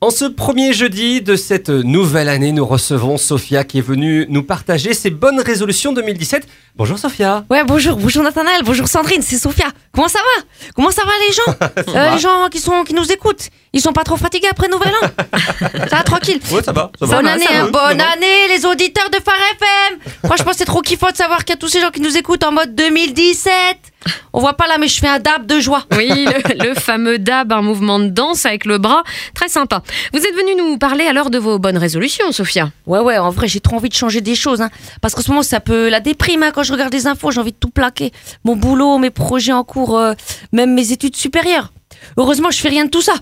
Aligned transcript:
En 0.00 0.10
ce 0.10 0.26
premier 0.26 0.72
jeudi 0.72 1.22
de 1.22 1.34
cette 1.34 1.70
nouvelle 1.70 2.28
année, 2.28 2.52
nous 2.52 2.64
recevons 2.64 3.16
Sophia 3.16 3.64
qui 3.64 3.78
est 3.78 3.82
venue 3.82 4.26
nous 4.28 4.44
partager 4.44 4.94
ses 4.94 5.10
bonnes 5.10 5.40
résolutions 5.40 5.92
2017. 5.92 6.46
Bonjour 6.76 6.96
Sophia. 7.00 7.44
Ouais, 7.50 7.64
bonjour, 7.64 7.96
bonjour 7.96 8.22
Nathanaël, 8.22 8.62
bonjour 8.64 8.86
Sandrine, 8.86 9.22
c'est 9.22 9.38
Sophia. 9.38 9.66
Comment 9.92 10.06
ça 10.06 10.20
va? 10.20 10.44
Comment 10.76 10.92
ça 10.92 11.02
va 11.04 11.10
les 11.26 11.32
gens? 11.34 11.68
Euh, 11.96 12.12
Les 12.14 12.18
gens 12.20 12.48
qui 12.48 12.60
sont 12.60 12.84
qui 12.84 12.94
nous 12.94 13.10
écoutent, 13.10 13.48
ils 13.72 13.80
sont 13.80 13.92
pas 13.92 14.04
trop 14.04 14.16
fatigués 14.16 14.46
après 14.48 14.68
Nouvel 14.68 14.92
An? 15.02 15.08
Ça 15.90 15.96
va 15.96 16.02
tranquille 16.04 16.38
Ouais, 16.52 16.62
ça 16.62 16.70
va. 16.72 16.92
Ça 16.98 17.06
va. 17.06 17.16
Bonne 17.16 17.26
année, 17.26 17.44
hein, 17.52 17.68
bonne 17.72 18.00
année 18.00 18.46
les 18.54 18.64
auditeurs 18.66 19.08
de 19.10 19.16
Phare 19.24 19.34
FM 19.60 19.98
Franchement 20.28 20.52
c'est 20.54 20.66
trop 20.66 20.82
kiffant 20.82 21.10
de 21.10 21.16
savoir 21.16 21.38
qu'il 21.38 21.54
y 21.54 21.56
a 21.56 21.56
tous 21.56 21.68
ces 21.68 21.80
gens 21.80 21.88
qui 21.88 22.02
nous 22.02 22.18
écoutent 22.18 22.44
en 22.44 22.52
mode 22.52 22.74
2017 22.74 23.78
On 24.34 24.40
voit 24.40 24.52
pas 24.52 24.66
là 24.66 24.76
mais 24.76 24.86
je 24.86 25.00
fais 25.00 25.08
un 25.08 25.18
dab 25.20 25.46
de 25.46 25.58
joie 25.58 25.84
Oui, 25.96 26.06
le, 26.10 26.68
le 26.68 26.74
fameux 26.74 27.18
dab, 27.18 27.50
un 27.50 27.62
mouvement 27.62 27.98
de 27.98 28.08
danse 28.08 28.44
avec 28.44 28.66
le 28.66 28.76
bras, 28.76 29.04
très 29.34 29.48
sympa. 29.48 29.82
Vous 30.12 30.18
êtes 30.18 30.34
venu 30.34 30.54
nous 30.54 30.76
parler 30.76 31.06
alors 31.06 31.30
de 31.30 31.38
vos 31.38 31.58
bonnes 31.58 31.78
résolutions, 31.78 32.30
Sophia. 32.30 32.70
Ouais 32.84 32.98
ouais 33.00 33.16
en 33.16 33.30
vrai 33.30 33.48
j'ai 33.48 33.60
trop 33.60 33.76
envie 33.76 33.88
de 33.88 33.94
changer 33.94 34.20
des 34.20 34.34
choses 34.34 34.60
hein. 34.60 34.68
Parce 35.00 35.14
qu'en 35.14 35.22
ce 35.22 35.30
moment 35.30 35.42
ça 35.42 35.60
peut 35.60 35.88
la 35.88 36.00
déprime 36.00 36.42
hein, 36.42 36.50
quand 36.54 36.62
je 36.62 36.74
regarde 36.74 36.92
les 36.92 37.06
infos 37.06 37.30
j'ai 37.30 37.40
envie 37.40 37.52
de 37.52 37.56
tout 37.56 37.70
plaquer 37.70 38.12
Mon 38.44 38.54
boulot, 38.54 38.98
mes 38.98 39.08
projets 39.08 39.52
en 39.52 39.64
cours, 39.64 39.96
euh, 39.96 40.12
même 40.52 40.74
mes 40.74 40.92
études 40.92 41.16
supérieures 41.16 41.72
Heureusement 42.16 42.50
je 42.50 42.58
fais 42.58 42.68
rien 42.68 42.84
de 42.84 42.90
tout 42.90 43.02
ça 43.02 43.14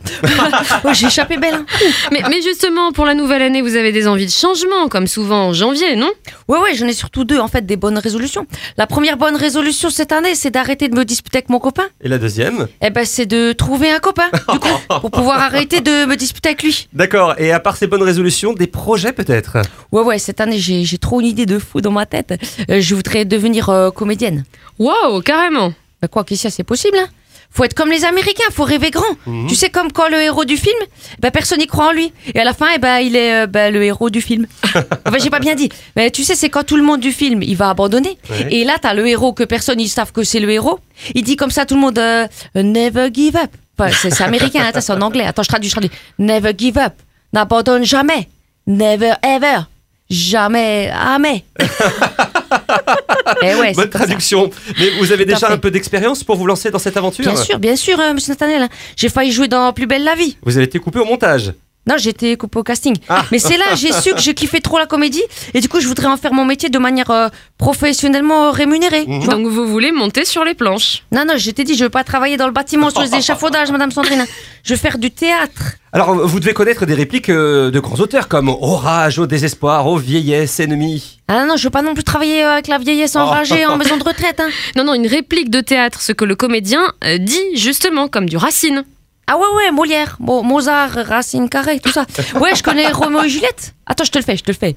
Ouais, 0.85 0.95
J'ai 0.95 1.07
échappé 1.07 1.37
belle 1.37 1.55
hein. 1.55 1.67
Mais, 2.13 2.23
mais 2.31 2.41
justement, 2.43 2.93
pour 2.93 3.05
la 3.05 3.15
nouvelle 3.15 3.43
année, 3.43 3.63
vous 3.63 3.77
avez 3.77 3.93
des 3.93 4.07
envies 4.09 4.27
de 4.27 4.31
changement, 4.31 4.89
comme 4.89 5.07
souvent 5.07 5.49
en 5.49 5.53
janvier, 5.53 5.97
non? 5.97 6.11
Ouais, 6.49 6.59
ouais, 6.59 6.75
j'en 6.75 6.87
ai 6.87 6.93
surtout 6.93 7.25
deux, 7.25 7.39
en 7.39 7.49
fait, 7.49 7.67
des 7.67 7.77
bonnes 7.77 7.99
résolutions. 7.99 8.47
La 8.77 8.87
première 8.87 9.17
bonne 9.17 9.37
résolution 9.37 9.91
cette 9.91 10.13
année, 10.13 10.35
c'est 10.35 10.51
d'arrêter 10.51 10.89
de 10.89 10.95
me 10.97 11.05
disputer 11.05 11.39
avec 11.39 11.49
mon 11.51 11.59
copain. 11.59 11.85
Et 12.03 12.09
la 12.09 12.19
deuxième? 12.19 12.69
Eh 12.83 12.91
ben, 12.91 13.05
c'est 13.05 13.27
de 13.27 13.53
trouver 13.53 13.91
un 13.91 13.99
copain, 13.99 14.29
du 14.53 14.59
coup, 14.59 14.69
pour 15.01 15.11
pouvoir 15.11 15.41
arrêter 15.41 15.81
de 15.81 16.07
me 16.07 16.17
disputer 16.17 16.51
avec 16.51 16.63
lui. 16.63 16.89
D'accord. 16.93 17.35
Et 17.39 17.53
à 17.53 17.61
part 17.61 17.77
ces 17.77 17.87
bonnes 17.87 18.03
résolutions, 18.03 18.53
des 18.55 18.67
projets 18.67 19.13
peut-être? 19.13 19.59
Ouais, 19.93 20.03
ouais, 20.03 20.19
cette 20.19 20.41
année, 20.41 20.59
j'ai 20.59 20.85
j'ai 20.85 20.99
trop 20.99 21.21
une 21.21 21.27
idée 21.27 21.47
de 21.47 21.59
fou 21.59 21.81
dans 21.81 21.91
ma 21.93 22.07
tête. 22.07 22.35
Euh, 22.71 22.81
je 22.81 22.95
voudrais 22.95 23.25
devenir 23.25 23.69
euh, 23.69 23.91
comédienne. 23.91 24.45
Waouh, 24.79 25.21
carrément 25.23 25.73
Bah, 26.01 26.09
quoi 26.09 26.25
qu'ici, 26.25 26.51
c'est 26.51 26.65
possible, 26.65 26.97
hein? 26.99 27.09
Faut 27.51 27.65
être 27.65 27.75
comme 27.75 27.91
les 27.91 28.05
Américains, 28.05 28.45
faut 28.53 28.65
rêver 28.65 28.91
grand. 28.91 29.05
Tu 29.49 29.55
sais, 29.55 29.71
comme 29.71 29.91
quand 29.91 30.09
le 30.09 30.21
héros 30.21 30.45
du 30.45 30.57
film, 30.57 30.77
bah, 31.21 31.31
personne 31.31 31.59
n'y 31.59 31.67
croit 31.67 31.89
en 31.89 31.93
lui. 31.93 32.13
Et 32.35 32.41
à 32.41 32.45
la 32.45 32.53
fin, 32.53 32.67
eh 32.75 32.79
ben, 32.79 32.99
il 32.99 33.17
est 33.17 33.45
euh, 33.45 33.47
bah, 33.47 33.71
le 33.71 33.83
héros 33.83 34.11
du 34.11 34.21
film. 34.21 34.47
enfin, 34.75 35.19
j'ai 35.19 35.31
pas 35.31 35.39
bien 35.39 35.55
dit. 35.55 35.71
Mais 35.97 36.11
tu 36.11 36.23
sais, 36.23 36.35
c'est 36.35 36.51
quand 36.51 36.65
tout 36.65 36.77
le 36.77 36.83
monde 36.83 37.01
du 37.01 37.13
film, 37.13 37.43
il 37.43 37.57
va 37.57 37.71
abandonner. 37.71 38.19
Ouais. 38.29 38.49
Et 38.51 38.65
là, 38.65 38.77
t'as 38.81 38.93
le 38.93 39.07
héros 39.07 39.33
que 39.33 39.45
personne, 39.45 39.81
ils 39.81 39.89
savent 39.89 40.13
que 40.13 40.23
c'est 40.23 40.41
le 40.41 40.51
héros. 40.51 40.79
Il 41.15 41.25
dit 41.25 41.37
comme 41.37 41.51
ça 41.51 41.63
à 41.63 41.67
tout 41.67 41.75
le 41.75 41.81
monde, 41.81 41.99
euh, 41.99 42.27
never 42.55 43.09
give 43.13 43.37
up. 43.37 43.51
Enfin, 43.79 43.91
c'est 43.93 44.23
américain, 44.23 44.61
hein, 44.63 44.81
c'est 44.81 44.93
en 44.93 45.01
anglais. 45.01 45.25
Attends, 45.25 45.43
je 45.43 45.49
traduis, 45.49 45.69
je 45.69 45.75
traduis. 45.75 45.91
Never 46.19 46.53
give 46.57 46.79
up. 46.79 46.95
N'abandonne 47.33 47.85
jamais. 47.85 48.29
Never 48.67 49.15
ever. 49.23 49.61
Jamais, 50.09 50.91
jamais. 50.93 51.45
Eh 53.43 53.55
ouais, 53.55 53.73
Bonne 53.73 53.85
ça. 53.91 53.99
traduction. 53.99 54.51
Mais 54.79 54.91
vous 54.99 55.13
avez 55.13 55.25
déjà 55.25 55.51
un 55.51 55.59
peu 55.59 55.71
d'expérience 55.71 56.23
pour 56.25 56.37
vous 56.37 56.47
lancer 56.47 56.71
dans 56.71 56.79
cette 56.79 56.97
aventure 56.97 57.25
Bien 57.25 57.37
sûr, 57.37 57.59
bien 57.59 57.77
sûr, 57.77 57.99
euh, 58.01 58.13
monsieur 58.15 58.33
Nathaniel. 58.33 58.63
hein. 58.63 58.69
J'ai 58.97 59.09
failli 59.09 59.33
jouer 59.33 59.49
dans 59.49 59.73
Plus 59.73 59.87
belle 59.87 60.05
la 60.05 60.15
vie. 60.15 60.37
Vous 60.43 60.57
avez 60.57 60.65
été 60.67 60.79
coupé 60.79 60.99
au 61.01 61.05
montage. 61.05 61.53
Non, 61.87 61.95
j'ai 61.99 62.11
été 62.11 62.37
coupé 62.37 62.59
au 62.59 62.63
casting. 62.65 62.97
Ah. 63.09 63.25
Mais 63.31 63.39
c'est 63.39 63.57
là, 63.57 63.75
j'ai 63.77 63.93
su 63.93 64.13
que 64.13 64.21
je 64.21 64.33
kiffais 64.33 64.61
trop 64.61 64.79
la 64.79 64.87
comédie. 64.87 65.23
Et 65.55 65.61
du 65.61 65.69
coup, 65.69 65.81
je 65.81 65.87
voudrais 65.87 66.09
en 66.09 66.17
faire 66.17 66.33
mon 66.33 66.45
métier 66.45 66.69
de 66.69 66.79
manière 66.79 67.11
euh, 67.11 67.29
professionnellement 67.59 68.51
rémunérée. 68.51 69.05
Mhm. 69.07 69.21
tu 69.21 69.27
vois. 69.27 69.35
Donc 69.35 69.47
vous 69.47 69.67
voulez 69.67 69.93
monter 69.93 70.25
sur 70.25 70.45
les 70.45 70.55
planches 70.55 71.05
Non, 71.13 71.25
non, 71.27 71.35
je 71.37 71.51
t'ai 71.51 71.63
dit, 71.65 71.77
je 71.77 71.85
veux 71.85 71.91
pas 71.91 72.05
travailler 72.05 72.37
dans 72.37 72.47
le 72.47 72.53
bâtiment 72.53 72.91
sur 72.91 73.03
les 73.03 73.15
échafaudages, 73.19 73.71
madame 73.71 73.91
Sandrine. 73.93 74.27
Je 74.65 74.75
veux 74.75 74.81
faire 74.81 74.99
du 74.99 75.11
théâtre. 75.11 75.77
Alors, 75.93 76.15
vous 76.27 76.41
devez 76.41 76.53
connaître 76.53 76.85
des 76.87 76.95
répliques 76.95 77.31
euh, 77.31 77.71
de 77.71 77.81
grands 77.81 78.01
auteurs 78.01 78.29
comme 78.29 78.49
Orage 78.49 79.19
au 79.19 79.27
désespoir, 79.27 79.87
aux 79.87 79.97
vieillesses 79.97 80.61
ennemies. 80.61 81.21
Ah 81.29 81.41
non, 81.41 81.47
non, 81.47 81.57
je 81.57 81.65
veux 81.65 81.71
pas 81.71 81.83
non 81.83 81.95
plus 81.95 82.05
travailler 82.05 82.45
euh, 82.45 82.53
avec 82.53 82.69
la 82.69 82.79
vieillesse 82.79 83.17
enragée 83.17 83.65
en 83.65 83.77
maison 83.79 83.97
de 83.97 84.05
retraite. 84.05 84.41
Hein. 84.41 84.49
Non, 84.77 84.85
non, 84.85 84.95
une 84.95 85.07
réplique 85.07 85.51
de 85.51 85.61
théâtre, 85.61 86.01
ce 86.03 86.13
que 86.13 86.25
le 86.25 86.35
comédien 86.35 86.93
euh, 87.05 87.19
dit 87.19 87.57
justement, 87.57 88.09
comme 88.09 88.29
du 88.29 88.37
Racine. 88.37 88.85
Ah 89.29 89.37
ouais, 89.39 89.47
ouais, 89.57 89.71
Molière, 89.73 90.17
Mo- 90.21 90.43
Mozart, 90.43 90.91
Racine 90.93 91.49
Carré, 91.49 91.81
tout 91.81 91.91
ça. 91.91 92.07
Ouais, 92.41 92.55
je 92.55 92.63
connais 92.63 92.91
Roméo 92.93 93.23
et 93.25 93.29
Juliette. 93.29 93.75
Attends, 93.87 94.05
je 94.05 94.11
te 94.13 94.19
le 94.19 94.25
fais, 94.25 94.37
je 94.37 94.45
te 94.45 94.51
le 94.53 94.57
fais. 94.57 94.77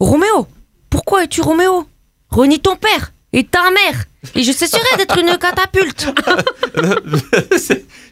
Roméo, 0.00 0.46
pourquoi 0.90 1.24
es-tu 1.24 1.42
Roméo? 1.42 1.86
Renie 2.30 2.60
ton 2.60 2.76
père 2.76 3.12
et 3.34 3.44
ta 3.44 3.60
mère. 3.70 4.04
Et 4.34 4.42
je 4.42 4.52
cesserai 4.52 4.96
d'être 4.96 5.18
une 5.18 5.36
catapulte. 5.36 6.06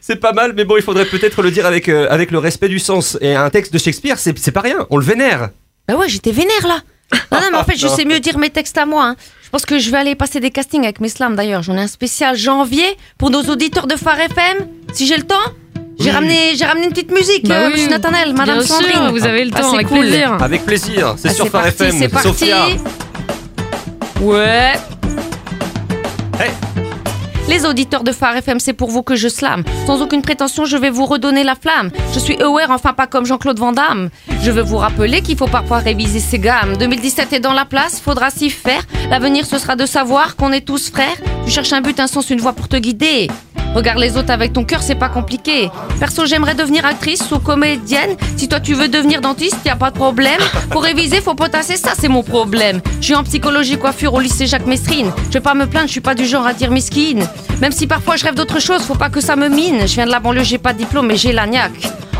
c'est 0.01 0.17
pas 0.17 0.33
mal, 0.33 0.53
mais 0.55 0.65
bon, 0.65 0.77
il 0.77 0.83
faudrait 0.83 1.05
peut-être 1.07 1.43
le 1.43 1.51
dire 1.51 1.67
avec, 1.67 1.89
euh, 1.89 2.07
avec 2.11 2.31
le 2.31 2.39
respect 2.39 2.69
du 2.69 2.79
sens. 2.79 3.17
Et 3.21 3.35
un 3.35 3.49
texte 3.51 3.73
de 3.73 3.79
Shakespeare, 3.79 4.19
c'est 4.19 4.53
pas 4.53 4.61
rien, 4.61 4.87
on 4.91 4.97
le 4.99 5.05
vénère. 5.05 5.51
Bah 5.89 5.95
ouais, 5.97 6.09
j'étais 6.09 6.33
vénère 6.33 6.67
là. 6.67 6.81
Non, 7.33 7.41
non, 7.41 7.49
mais 7.53 7.59
en 7.59 7.65
fait, 7.65 7.77
je 7.77 7.87
sais 7.97 8.05
mieux 8.05 8.21
dire 8.21 8.39
mes 8.39 8.51
textes 8.51 8.77
à 8.79 8.87
moi. 8.87 9.05
hein. 9.05 9.17
Je 9.45 9.51
pense 9.51 9.67
que 9.67 9.79
je 9.79 9.91
vais 9.91 9.97
aller 9.99 10.15
passer 10.15 10.39
des 10.41 10.51
castings 10.51 10.85
avec 10.85 11.01
mes 11.01 11.09
slams 11.09 11.35
d'ailleurs. 11.37 11.63
J'en 11.63 11.77
ai 11.77 11.81
un 11.81 11.87
spécial 11.89 12.37
janvier 12.37 12.97
pour 13.19 13.31
nos 13.31 13.43
auditeurs 13.43 13.87
de 13.87 13.97
Phare 13.97 14.21
FM. 14.21 14.69
Si 14.93 15.07
j'ai 15.07 15.17
le 15.17 15.25
temps, 15.25 15.35
j'ai 16.01 16.11
ramené, 16.11 16.55
j'ai 16.57 16.65
ramené 16.65 16.87
une 16.87 16.93
petite 16.93 17.13
musique, 17.13 17.47
Bah 17.49 17.55
euh, 17.57 17.67
oui, 17.67 17.73
monsieur 17.75 17.89
Nathanaël, 17.91 18.33
madame 18.35 18.59
Bien 18.59 18.67
Sandrine. 18.67 18.91
sûr, 18.93 19.13
vous 19.13 19.25
avez 19.27 19.45
le 19.45 19.51
Ah, 19.55 19.61
temps, 19.61 19.69
c'est 19.71 19.75
avec 19.77 19.89
cool. 19.89 20.01
plaisir. 20.01 20.33
Avec 20.41 20.65
plaisir, 20.65 21.15
c'est 21.17 21.29
Ah, 21.29 21.35
sur 21.35 21.45
c'est 21.45 21.51
Phare 21.51 21.63
parti, 21.65 21.83
FM. 21.85 21.99
c'est 21.99 22.09
parti. 22.09 22.29
Sophia. 22.29 22.57
Ouais. 24.21 24.73
Hey. 26.39 26.51
Les 27.49 27.67
auditeurs 27.67 28.05
de 28.05 28.13
Phare 28.13 28.37
FM, 28.37 28.61
c'est 28.61 28.73
pour 28.75 28.91
vous 28.91 29.03
que 29.03 29.17
je 29.17 29.27
slame. 29.29 29.65
Sans 29.87 30.01
aucune 30.03 30.23
prétention, 30.23 30.65
je 30.67 30.77
vais 30.77 30.91
vous 30.91 31.05
redonner 31.07 31.43
la 31.43 31.57
flamme. 31.57 31.91
Je 32.15 32.21
suis 32.21 32.41
aware, 32.41 32.71
enfin 32.71 32.93
pas 32.93 33.07
comme 33.09 33.27
Jean-Claude 33.27 33.59
Van 33.59 33.73
Damme. 33.73 34.09
Je 34.43 34.51
veux 34.53 34.63
vous 34.63 34.77
rappeler 34.77 35.21
qu'il 35.21 35.37
faut 35.37 35.49
parfois 35.49 35.79
réviser 35.79 36.21
ses 36.21 36.39
gammes. 36.39 36.77
2017 36.79 37.33
est 37.33 37.41
dans 37.41 37.53
la 37.53 37.65
place, 37.65 38.01
faudra 38.01 38.31
s'y 38.31 38.51
faire. 38.51 38.83
L'avenir, 39.11 39.47
ce 39.47 39.59
sera 39.59 39.75
de 39.75 39.85
savoir 39.85 40.37
qu'on 40.37 40.53
est 40.53 40.61
tous 40.65 40.91
frères. 40.91 41.17
Tu 41.45 41.51
cherches 41.51 41.73
un 41.73 41.81
but, 41.81 41.99
un 41.99 42.07
sens, 42.07 42.31
une 42.31 42.41
voie 42.41 42.53
pour 42.53 42.69
te 42.69 42.77
guider. 42.77 43.29
Regarde 43.75 43.99
les 43.99 44.17
autres 44.17 44.33
avec 44.33 44.53
ton 44.53 44.65
cœur, 44.65 44.83
c'est 44.83 44.97
pas 44.97 45.09
compliqué. 45.09 45.71
Perso, 46.01 46.27
j'aimerais 46.27 46.55
devenir 46.55 46.85
actrice 46.85 47.31
ou 47.31 47.39
comédienne. 47.39 48.17
Si 48.37 48.49
toi 48.49 48.59
tu 48.59 48.75
veux 48.75 48.89
devenir 48.89 49.21
dentiste, 49.21 49.59
y 49.65 49.69
a 49.69 49.77
pas 49.77 49.91
de 49.91 49.97
problème. 49.97 50.41
Pour 50.71 50.83
réviser, 50.83 51.21
faut 51.21 51.35
potasser, 51.35 51.77
ça 51.77 51.93
c'est 51.97 52.09
mon 52.09 52.23
problème. 52.25 52.81
Je 53.01 53.07
suis 53.07 53.15
en 53.15 53.23
psychologie 53.23 53.79
coiffure 53.79 54.15
au 54.15 54.21
lycée 54.21 54.47
Jacques 54.47 54.67
Messrine. 54.67 55.13
Je 55.29 55.35
vais 55.35 55.41
pas 55.41 55.55
me 55.55 55.67
plaindre, 55.67 55.87
je 55.87 55.93
suis 55.93 56.01
pas 56.01 56.15
du 56.15 56.27
genre 56.27 56.47
à 56.47 56.53
dire 56.53 56.71
miskine. 56.71 57.27
Même 57.61 57.73
si 57.73 57.87
parfois 57.87 58.17
je 58.17 58.25
rêve 58.25 58.35
d'autre 58.35 58.61
chose, 58.61 58.83
faut 58.83 58.97
pas 58.97 59.09
que 59.09 59.21
ça 59.21 59.37
me 59.37 59.49
mine. 59.49 59.87
Je 59.87 59.95
viens 59.95 60.07
de 60.07 60.11
la 60.11 60.21
banlieue, 60.21 60.43
j'ai 60.43 60.59
pas 60.59 60.73
de 60.73 60.79
diplôme, 60.79 61.07
mais 61.07 61.17
j'ai 61.17 61.33
l'agnac. 61.33 61.71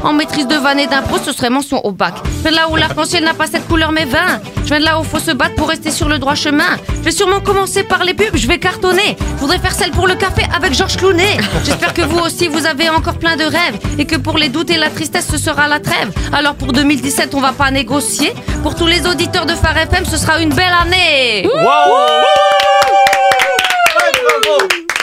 En 0.03 0.13
maîtrise 0.13 0.47
de 0.47 0.55
vanne 0.55 0.79
et 0.79 0.87
d'impro, 0.87 1.19
ce 1.19 1.33
serait 1.33 1.51
mention 1.51 1.85
au 1.85 1.93
bac. 1.93 2.15
Je 2.25 2.43
viens 2.43 2.51
de 2.53 2.57
là 2.57 2.69
où 2.71 2.77
l'arc-en-ciel 2.77 3.23
n'a 3.25 3.35
pas 3.35 3.47
cette 3.47 3.67
couleur 3.69 3.93
mais 3.93 4.07
vin. 4.07 4.41
Je 4.63 4.69
viens 4.69 4.81
de 4.81 4.85
là 4.85 4.99
où 4.99 5.05
faut 5.05 5.19
se 5.19 5.31
battre 5.31 5.55
pour 5.57 5.69
rester 5.69 5.91
sur 5.91 6.09
le 6.09 6.19
droit 6.19 6.35
chemin. 6.35 6.77
Je 6.97 7.03
vais 7.03 7.11
sûrement 7.11 7.41
commencer 7.41 7.83
par 7.83 8.05
les 8.05 8.15
pubs, 8.15 8.35
je 8.37 8.47
vais 8.47 8.59
cartonner. 8.59 9.17
Je 9.37 9.41
voudrais 9.41 9.59
faire 9.59 9.73
celle 9.75 9.91
pour 9.91 10.07
le 10.07 10.15
café 10.15 10.43
avec 10.55 10.73
Georges 10.73 10.97
Clounet. 10.97 11.37
J'espère 11.65 11.93
que 11.93 12.03
vous 12.03 12.19
aussi 12.19 12.49
vous 12.49 12.67
avez 12.67 12.89
encore 12.89 13.19
plein 13.19 13.37
de 13.37 13.45
rêves 13.45 13.79
et 13.99 14.07
que 14.07 14.17
pour 14.17 14.39
les 14.39 14.49
doutes 14.49 14.71
et 14.71 14.79
la 14.79 14.91
tristesse 14.91 15.29
ce 15.31 15.39
sera 15.39 15.69
la 15.69 15.81
trêve. 15.81 16.13
Alors 16.33 16.55
pour 16.55 16.73
2017 16.73 17.35
on 17.35 17.41
va 17.41 17.53
pas 17.53 17.71
négocier. 17.71 18.33
Pour 18.63 18.75
tous 18.75 18.87
les 18.87 19.07
auditeurs 19.07 19.47
de 19.47 19.55
Phare 19.55 19.77
FM 19.77 20.05
ce 20.07 20.17
sera 20.17 20.41
une 20.41 20.51
belle 20.55 20.75
année. 20.83 21.47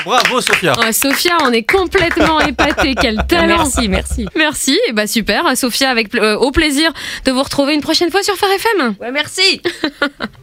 Bravo 0.07 0.39
Sophia 0.41 0.73
Ah, 0.81 0.93
Sophia, 0.93 1.37
on 1.43 1.51
est 1.51 1.63
complètement 1.69 2.39
épatés. 2.39 2.95
Quel 2.95 3.17
talent 3.27 3.57
Merci, 3.57 3.89
merci. 3.89 4.25
Merci, 4.35 4.79
et 4.87 4.93
bah 4.93 5.05
super, 5.05 5.55
Sophia, 5.57 5.89
avec 5.89 6.15
euh, 6.15 6.37
au 6.37 6.51
plaisir 6.51 6.93
de 7.25 7.31
vous 7.31 7.43
retrouver 7.43 7.73
une 7.73 7.81
prochaine 7.81 8.09
fois 8.09 8.23
sur 8.23 8.35
Phare 8.35 8.51
FM. 8.51 8.95
Ouais, 9.01 9.11
merci. 9.11 9.61